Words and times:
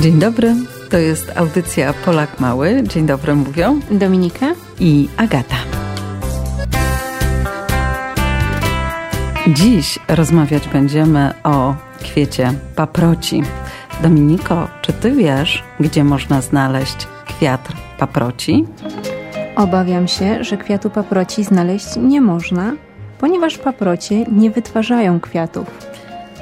Dzień 0.00 0.18
dobry, 0.18 0.54
to 0.90 0.98
jest 0.98 1.36
audycja 1.36 1.92
Polak 1.92 2.40
Mały. 2.40 2.82
Dzień 2.82 3.06
dobry 3.06 3.34
mówią 3.34 3.80
Dominika 3.90 4.46
i 4.78 5.08
Agata. 5.16 5.56
Dziś 9.48 9.98
rozmawiać 10.08 10.68
będziemy 10.68 11.34
o 11.44 11.74
kwiecie 12.02 12.52
paproci. 12.76 13.42
Dominiko, 14.02 14.68
czy 14.82 14.92
ty 14.92 15.10
wiesz, 15.12 15.64
gdzie 15.80 16.04
można 16.04 16.40
znaleźć 16.40 17.06
kwiat 17.26 17.68
paproci? 17.98 18.64
Obawiam 19.56 20.08
się, 20.08 20.44
że 20.44 20.56
kwiatu 20.56 20.90
paproci 20.90 21.44
znaleźć 21.44 21.86
nie 21.96 22.20
można, 22.20 22.72
ponieważ 23.18 23.58
paprocie 23.58 24.24
nie 24.24 24.50
wytwarzają 24.50 25.20
kwiatów. 25.20 25.66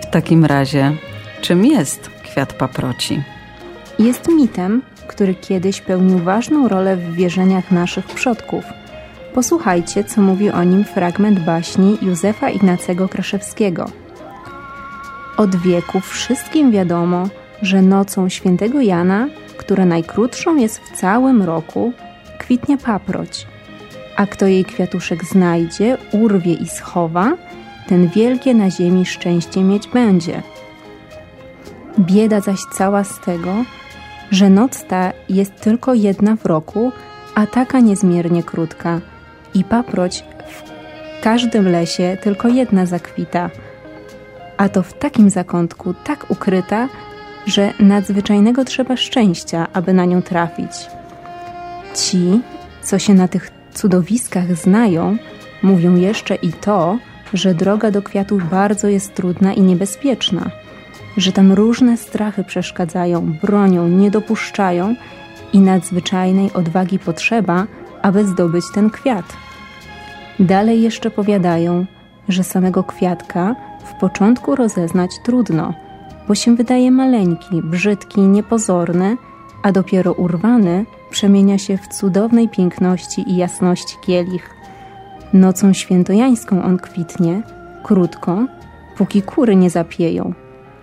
W 0.02 0.10
takim 0.10 0.44
razie, 0.44 0.92
czym 1.40 1.64
jest 1.64 2.10
kwiat 2.24 2.52
paproci? 2.52 3.22
Jest 3.98 4.28
mitem, 4.28 4.82
który 5.06 5.34
kiedyś 5.34 5.80
pełnił 5.80 6.18
ważną 6.18 6.68
rolę 6.68 6.96
w 6.96 7.14
wierzeniach 7.14 7.70
naszych 7.70 8.06
przodków. 8.06 8.64
Posłuchajcie, 9.34 10.04
co 10.04 10.20
mówi 10.20 10.50
o 10.50 10.64
nim 10.64 10.84
fragment 10.84 11.40
baśni 11.40 11.98
Józefa 12.02 12.50
Ignacego 12.50 13.08
Kraszewskiego. 13.08 13.90
Od 15.36 15.56
wieków 15.56 16.08
wszystkim 16.10 16.70
wiadomo, 16.70 17.28
że 17.62 17.82
nocą 17.82 18.28
świętego 18.28 18.80
Jana, 18.80 19.28
która 19.56 19.84
najkrótszą 19.86 20.56
jest 20.56 20.78
w 20.78 20.96
całym 20.96 21.42
roku, 21.42 21.92
kwitnie 22.38 22.78
paproć. 22.78 23.46
A 24.16 24.26
kto 24.26 24.46
jej 24.46 24.64
kwiatuszek 24.64 25.24
znajdzie, 25.24 25.98
urwie 26.12 26.52
i 26.52 26.68
schowa, 26.68 27.36
ten 27.88 28.08
wielkie 28.08 28.54
na 28.54 28.70
ziemi 28.70 29.06
szczęście 29.06 29.62
mieć 29.62 29.88
będzie. 29.88 30.42
Bieda 31.98 32.40
zaś 32.40 32.58
cała 32.72 33.04
z 33.04 33.20
tego, 33.20 33.54
że 34.30 34.50
noc 34.50 34.84
ta 34.84 35.12
jest 35.28 35.60
tylko 35.60 35.94
jedna 35.94 36.36
w 36.36 36.46
roku, 36.46 36.92
a 37.34 37.46
taka 37.46 37.80
niezmiernie 37.80 38.42
krótka. 38.42 39.00
I 39.54 39.64
paproć 39.64 40.24
w 40.48 41.22
każdym 41.22 41.68
lesie 41.68 42.16
tylko 42.22 42.48
jedna 42.48 42.86
zakwita, 42.86 43.50
a 44.56 44.68
to 44.68 44.82
w 44.82 44.92
takim 44.92 45.30
zakątku, 45.30 45.94
tak 46.04 46.30
ukryta, 46.30 46.88
że 47.46 47.72
nadzwyczajnego 47.80 48.64
trzeba 48.64 48.96
szczęścia, 48.96 49.66
aby 49.72 49.92
na 49.92 50.04
nią 50.04 50.22
trafić. 50.22 50.72
Ci, 51.94 52.40
co 52.82 52.98
się 52.98 53.14
na 53.14 53.28
tych 53.28 53.50
cudowiskach 53.74 54.56
znają, 54.56 55.16
mówią 55.62 55.96
jeszcze 55.96 56.34
i 56.34 56.52
to, 56.52 56.98
że 57.34 57.54
droga 57.54 57.90
do 57.90 58.02
kwiatów 58.02 58.50
bardzo 58.50 58.88
jest 58.88 59.14
trudna 59.14 59.52
i 59.52 59.60
niebezpieczna, 59.60 60.50
że 61.18 61.32
tam 61.32 61.52
różne 61.52 61.96
strachy 61.96 62.44
przeszkadzają, 62.44 63.32
bronią, 63.42 63.88
nie 63.88 64.10
dopuszczają 64.10 64.94
i 65.52 65.58
nadzwyczajnej 65.58 66.52
odwagi 66.52 66.98
potrzeba, 66.98 67.66
aby 68.02 68.26
zdobyć 68.26 68.64
ten 68.74 68.90
kwiat. 68.90 69.36
Dalej 70.40 70.82
jeszcze 70.82 71.10
powiadają, 71.10 71.86
że 72.28 72.44
samego 72.44 72.84
kwiatka 72.84 73.56
w 73.84 74.00
początku 74.00 74.56
rozeznać 74.56 75.10
trudno, 75.24 75.74
bo 76.28 76.34
się 76.34 76.56
wydaje 76.56 76.90
maleńki, 76.90 77.62
brzydki, 77.62 78.20
niepozorny, 78.20 79.16
a 79.62 79.72
dopiero 79.72 80.12
urwany 80.12 80.86
przemienia 81.10 81.58
się 81.58 81.76
w 81.76 81.88
cudownej 81.88 82.48
piękności 82.48 83.30
i 83.30 83.36
jasności 83.36 83.96
kielich. 84.06 84.50
Nocą 85.32 85.72
świętojańską 85.72 86.62
on 86.62 86.78
kwitnie, 86.78 87.42
krótko, 87.82 88.46
póki 88.96 89.22
kury 89.22 89.56
nie 89.56 89.70
zapieją, 89.70 90.34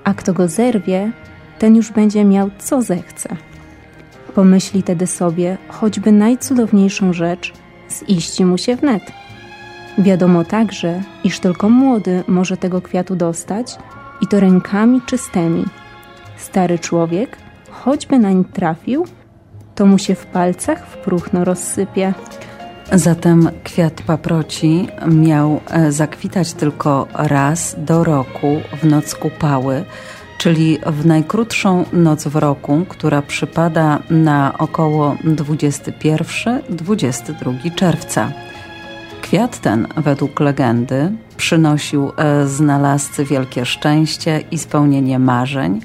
a 0.05 0.13
kto 0.13 0.33
go 0.33 0.47
zerwie, 0.47 1.11
ten 1.59 1.75
już 1.75 1.91
będzie 1.91 2.25
miał 2.25 2.49
co 2.57 2.81
zechce. 2.81 3.29
Pomyśli 4.35 4.83
tedy 4.83 5.07
sobie 5.07 5.57
choćby 5.67 6.11
najcudowniejszą 6.11 7.13
rzecz, 7.13 7.53
ziści 8.09 8.45
mu 8.45 8.57
się 8.57 8.75
wnet. 8.75 9.03
Wiadomo 9.97 10.43
także, 10.43 11.01
iż 11.23 11.39
tylko 11.39 11.69
młody 11.69 12.23
może 12.27 12.57
tego 12.57 12.81
kwiatu 12.81 13.15
dostać 13.15 13.77
i 14.21 14.27
to 14.27 14.39
rękami 14.39 15.01
czystymi. 15.05 15.65
Stary 16.37 16.79
człowiek, 16.79 17.37
choćby 17.71 18.19
nań 18.19 18.45
trafił, 18.45 19.05
to 19.75 19.85
mu 19.85 19.97
się 19.97 20.15
w 20.15 20.25
palcach 20.25 20.87
w 20.87 20.97
próchno 20.97 21.45
rozsypie. 21.45 22.13
Zatem 22.91 23.49
kwiat 23.63 24.01
paproci 24.01 24.87
miał 25.07 25.61
e, 25.69 25.91
zakwitać 25.91 26.53
tylko 26.53 27.07
raz 27.13 27.75
do 27.77 28.03
roku 28.03 28.61
w 28.81 28.85
noc 28.85 29.15
kupały, 29.15 29.83
czyli 30.37 30.77
w 30.85 31.05
najkrótszą 31.05 31.85
noc 31.93 32.27
w 32.27 32.35
roku, 32.35 32.85
która 32.89 33.21
przypada 33.21 33.99
na 34.09 34.57
około 34.57 35.15
21-22 35.25 37.75
czerwca. 37.75 38.31
Kwiat 39.21 39.59
ten, 39.59 39.87
według 39.97 40.39
legendy, 40.39 41.11
przynosił 41.37 42.11
e, 42.17 42.47
znalazcy 42.47 43.25
wielkie 43.25 43.65
szczęście 43.65 44.43
i 44.51 44.57
spełnienie 44.57 45.19
marzeń, 45.19 45.81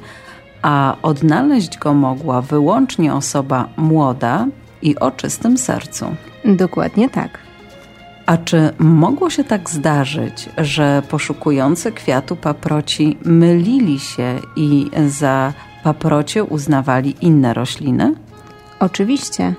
a 0.62 0.97
odnaleźć 1.03 1.78
go 1.78 1.94
mogła 1.94 2.43
wyłącznie 2.43 3.15
osoba 3.15 3.69
młoda 3.77 4.47
i 4.83 4.99
o 4.99 5.10
czystym 5.10 5.59
sercu. 5.59 6.06
Dokładnie 6.45 7.09
tak. 7.09 7.39
A 8.27 8.37
czy 8.37 8.71
mogło 8.78 9.31
się 9.31 9.45
tak 9.45 9.71
zdarzyć, 9.71 10.49
że 10.59 11.03
poszukujący 11.09 11.93
kwiatu 11.93 12.37
paproci 12.37 13.19
mylili 13.25 13.99
się 13.99 14.39
i 14.56 14.91
za 15.09 15.53
paprocie 15.84 16.45
uznawali 16.45 17.17
inne 17.21 17.55
rośliny? 17.55 18.15
Oczywiście. 18.81 19.55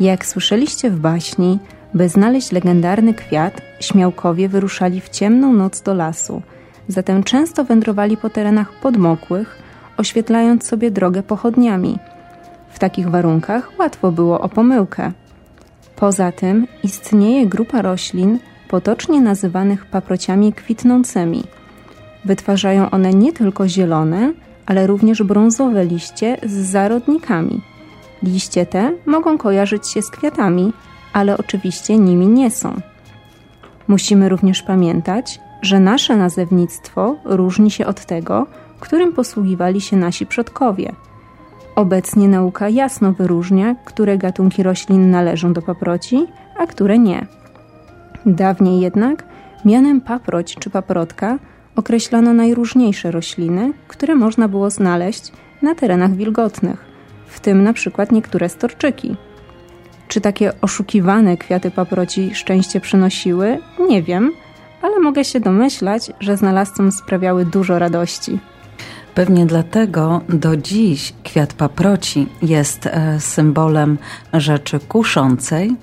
Jak 0.00 0.26
słyszeliście 0.26 0.90
w 0.90 1.00
baśni, 1.00 1.58
by 1.94 2.08
znaleźć 2.08 2.52
legendarny 2.52 3.14
kwiat, 3.14 3.60
śmiałkowie 3.80 4.48
wyruszali 4.48 5.00
w 5.00 5.08
ciemną 5.08 5.52
noc 5.52 5.82
do 5.82 5.94
lasu. 5.94 6.42
Zatem 6.88 7.22
często 7.22 7.64
wędrowali 7.64 8.16
po 8.16 8.30
terenach 8.30 8.72
podmokłych, 8.72 9.58
oświetlając 9.96 10.66
sobie 10.66 10.90
drogę 10.90 11.22
pochodniami. 11.22 11.98
W 12.70 12.78
takich 12.78 13.10
warunkach 13.10 13.78
łatwo 13.78 14.12
było 14.12 14.40
o 14.40 14.48
pomyłkę. 14.48 15.12
Poza 15.96 16.32
tym 16.32 16.66
istnieje 16.82 17.46
grupa 17.46 17.82
roślin 17.82 18.38
potocznie 18.68 19.20
nazywanych 19.20 19.86
paprociami 19.86 20.52
kwitnącymi. 20.52 21.44
Wytwarzają 22.24 22.90
one 22.90 23.14
nie 23.14 23.32
tylko 23.32 23.68
zielone, 23.68 24.32
ale 24.66 24.86
również 24.86 25.22
brązowe 25.22 25.84
liście 25.84 26.36
z 26.42 26.52
zarodnikami. 26.52 27.60
Liście 28.22 28.66
te 28.66 28.92
mogą 29.06 29.38
kojarzyć 29.38 29.88
się 29.88 30.02
z 30.02 30.10
kwiatami, 30.10 30.72
ale 31.12 31.38
oczywiście 31.38 31.98
nimi 31.98 32.26
nie 32.26 32.50
są. 32.50 32.80
Musimy 33.88 34.28
również 34.28 34.62
pamiętać, 34.62 35.40
że 35.62 35.80
nasze 35.80 36.16
nazewnictwo 36.16 37.16
różni 37.24 37.70
się 37.70 37.86
od 37.86 38.06
tego, 38.06 38.46
którym 38.80 39.12
posługiwali 39.12 39.80
się 39.80 39.96
nasi 39.96 40.26
przodkowie. 40.26 40.92
Obecnie 41.76 42.28
nauka 42.28 42.68
jasno 42.68 43.12
wyróżnia, 43.12 43.74
które 43.84 44.18
gatunki 44.18 44.62
roślin 44.62 45.10
należą 45.10 45.52
do 45.52 45.62
paproci, 45.62 46.26
a 46.58 46.66
które 46.66 46.98
nie. 46.98 47.26
Dawniej 48.26 48.80
jednak 48.80 49.24
mianem 49.64 50.00
paproć 50.00 50.54
czy 50.54 50.70
paprotka 50.70 51.38
określano 51.76 52.32
najróżniejsze 52.32 53.10
rośliny, 53.10 53.72
które 53.88 54.14
można 54.14 54.48
było 54.48 54.70
znaleźć 54.70 55.32
na 55.62 55.74
terenach 55.74 56.12
wilgotnych, 56.12 56.84
w 57.26 57.40
tym 57.40 57.62
na 57.62 57.72
przykład 57.72 58.12
niektóre 58.12 58.48
storczyki. 58.48 59.16
Czy 60.08 60.20
takie 60.20 60.60
oszukiwane 60.60 61.36
kwiaty 61.36 61.70
paproci 61.70 62.34
szczęście 62.34 62.80
przynosiły? 62.80 63.58
Nie 63.88 64.02
wiem, 64.02 64.32
ale 64.82 65.00
mogę 65.00 65.24
się 65.24 65.40
domyślać, 65.40 66.12
że 66.20 66.36
znalazcom 66.36 66.92
sprawiały 66.92 67.44
dużo 67.44 67.78
radości. 67.78 68.38
Pewnie 69.16 69.46
dlatego 69.46 70.20
do 70.28 70.56
dziś 70.56 71.12
kwiat 71.24 71.52
paproci 71.52 72.28
jest 72.42 72.86
e, 72.86 73.20
symbolem 73.20 73.98
rzeczy 74.32 74.78
kuszącej, 74.80 75.76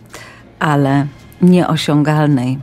ale 0.59 1.07
nieosiągalnej. 1.41 2.59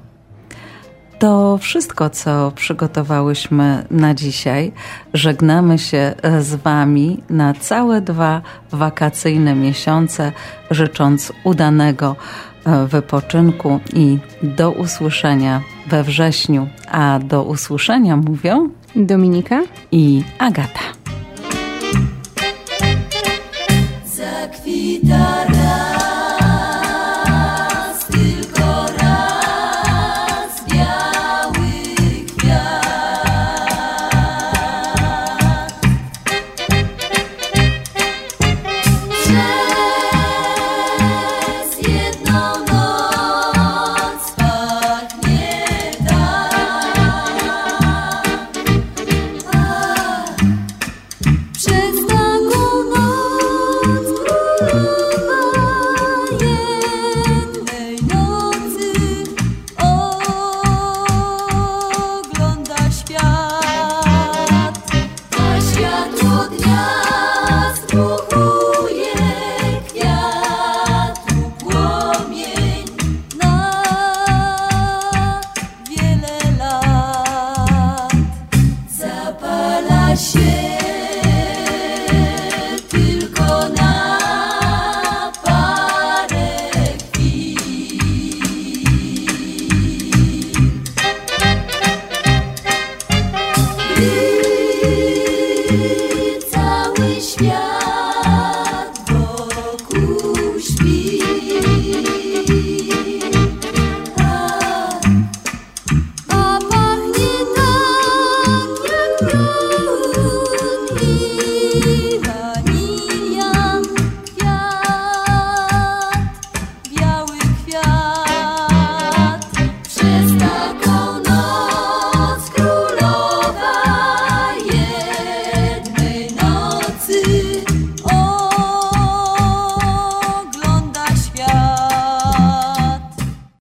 To 1.19 1.59
wszystko, 1.59 2.11
co 2.11 2.53
przygotowałyśmy 2.55 3.87
na 3.91 4.15
dzisiaj. 4.15 4.73
Żegnamy 5.15 5.79
się 5.79 6.15
e, 6.23 6.43
z 6.43 6.55
Wami 6.55 7.23
na 7.31 7.55
całe 7.55 8.01
dwa 8.01 8.43
wakacyjne 8.71 9.55
miesiące, 9.55 10.33
życząc 10.71 11.33
udanego 11.45 12.17
e, 12.65 12.87
wypoczynku 12.87 13.81
i 13.95 14.19
do 14.43 14.71
usłyszenia 14.71 15.61
we 15.87 16.05
wrześniu. 16.05 16.69
A 16.91 17.19
do 17.19 17.43
usłyszenia 17.43 18.17
mówią 18.17 18.71
Dominika 18.95 19.63
i 19.91 20.25
Agata. 20.39 20.95
Zakwita 24.05 25.47